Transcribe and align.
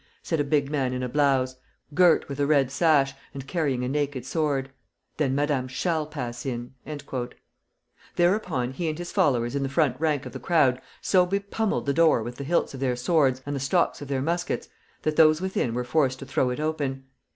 said 0.23 0.39
a 0.39 0.43
big 0.43 0.71
man 0.71 0.93
in 0.93 1.03
a 1.03 1.07
blouse, 1.07 1.57
girt 1.93 2.27
with 2.27 2.39
a 2.39 2.47
red 2.47 2.71
sash, 2.71 3.13
and 3.35 3.45
carrying 3.45 3.83
a 3.83 3.87
naked 3.87 4.25
sword; 4.25 4.71
"then 5.17 5.35
Madame 5.35 5.67
shall 5.67 6.07
pass 6.07 6.43
in!" 6.43 6.73
Thereupon 8.15 8.71
he 8.71 8.89
and 8.89 8.97
his 8.97 9.11
followers 9.11 9.55
in 9.55 9.61
the 9.61 9.69
front 9.69 9.95
rank 9.99 10.25
of 10.25 10.31
the 10.33 10.39
crowd 10.39 10.81
so 11.03 11.27
bepummelled 11.27 11.85
the 11.85 11.93
door 11.93 12.23
with 12.23 12.37
the 12.37 12.43
hilts 12.43 12.73
of 12.73 12.79
their 12.79 12.95
swords 12.95 13.43
and 13.45 13.55
the 13.55 13.59
stocks 13.59 14.01
of 14.01 14.07
their 14.07 14.23
muskets 14.23 14.69
that 15.03 15.17
those 15.17 15.39
within 15.39 15.75
were 15.75 15.83
forced 15.83 16.17
to 16.17 16.25
throw 16.25 16.49
it 16.49 16.59
open. 16.59 17.03